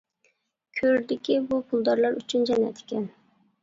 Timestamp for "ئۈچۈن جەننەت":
2.25-2.85